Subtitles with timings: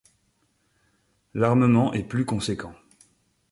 [1.35, 2.73] L'armement est plus conséquent.